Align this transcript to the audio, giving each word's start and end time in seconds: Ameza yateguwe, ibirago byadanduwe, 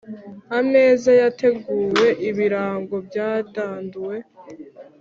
Ameza 0.59 1.11
yateguwe, 1.21 2.07
ibirago 2.29 2.95
byadanduwe, 3.07 4.15